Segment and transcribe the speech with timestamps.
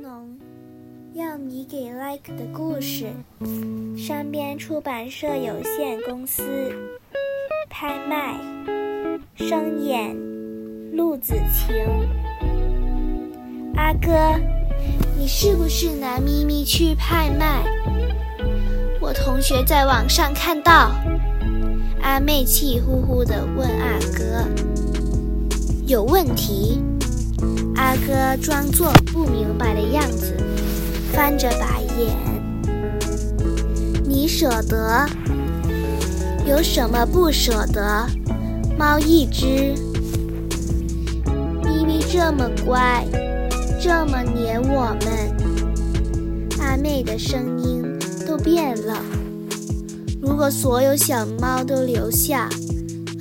[0.00, 0.38] 农
[1.12, 3.06] 要你给 like 的故事，
[3.98, 6.42] 山边出版社有限公司
[7.68, 8.40] 拍卖，
[9.34, 10.16] 声演
[10.96, 11.76] 陆子晴。
[13.74, 14.40] 阿哥，
[15.18, 17.62] 你是不是拿咪咪去拍卖？
[19.02, 20.92] 我同学在网上看到。
[22.00, 24.48] 阿妹气呼呼地问阿哥
[25.86, 26.80] ：“有问题？”
[27.80, 30.36] 阿哥装作不明白的样子，
[31.14, 32.14] 翻着白眼。
[34.04, 35.08] 你舍得？
[36.46, 38.06] 有什么不舍得？
[38.78, 39.74] 猫一只，
[41.64, 43.02] 咪咪这么乖，
[43.80, 45.34] 这么黏我们。
[46.60, 47.82] 阿妹的声音
[48.26, 49.02] 都变了。
[50.20, 52.46] 如果所有小猫都留下，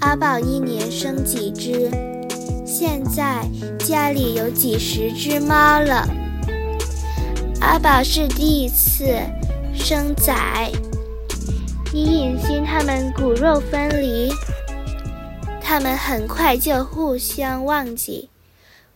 [0.02, 1.89] 阿宝一年生几只？
[2.72, 6.08] 现在家里有几十只猫了。
[7.59, 9.08] 阿宝是第一次
[9.73, 10.72] 生崽，
[11.92, 14.31] 你隐心他们骨肉分离，
[15.59, 18.30] 他们很快就互相忘记。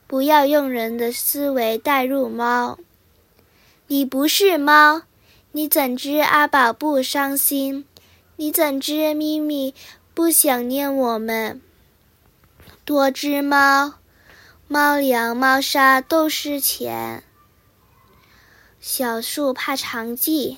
[0.05, 2.77] 不要用人的思维带入猫。
[3.87, 5.01] 你不是猫，
[5.53, 7.85] 你怎知阿宝不伤心？
[8.35, 9.73] 你怎知咪咪
[10.13, 11.59] 不想念我们？
[12.85, 13.93] 多只猫，
[14.67, 17.23] 猫粮、猫砂都是钱。
[18.81, 20.57] 小树怕长记，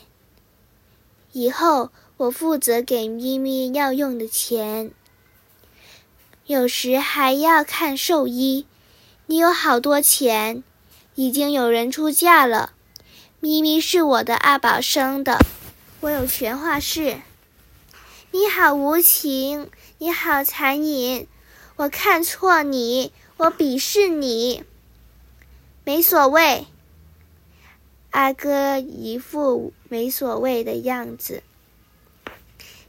[1.34, 4.90] 以后我负责给咪咪要用的钱，
[6.48, 8.66] 有时还要看兽医。
[9.28, 10.64] 你有好多钱，
[11.14, 12.72] 已经有人出价了。
[13.40, 15.38] 咪咪是我的阿宝生的，
[16.00, 17.20] 我有全画室。
[18.32, 21.28] 你好无情，你好残忍，
[21.78, 24.64] 我看错你，我鄙视你。
[25.84, 26.66] 没所谓，
[28.12, 31.44] 阿哥一副没所谓的样子。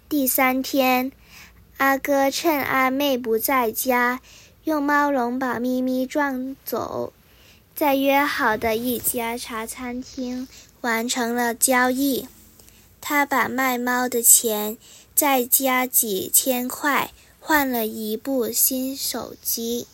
[0.08, 1.10] 第三天，
[1.78, 4.20] 阿哥趁阿妹不在家，
[4.64, 7.12] 用猫笼把咪咪撞走，
[7.74, 10.46] 在约好的一家茶餐厅
[10.80, 12.28] 完成了交易。
[13.00, 14.78] 他把卖猫的钱。
[15.16, 17.10] 再加几千块，
[17.48, 19.86] 换了一部新手机。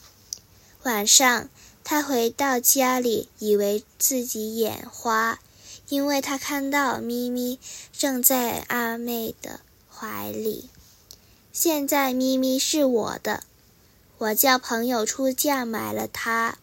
[0.84, 1.50] 晚上，
[1.84, 5.38] 他回到家里，以为自己眼花，
[5.90, 7.60] 因为他看到咪咪
[7.92, 9.60] 正在阿妹的
[9.94, 10.70] 怀里。
[11.52, 13.44] 现在咪咪是我的，
[14.16, 16.56] 我叫朋友出价买了它。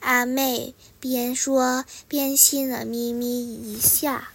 [0.00, 4.30] 阿妹边说边亲了咪咪一下。